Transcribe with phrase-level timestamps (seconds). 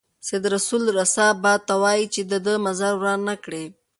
[0.27, 3.63] سید رسول رسا باد ته وايي چې د ده مزار وران نه کړي.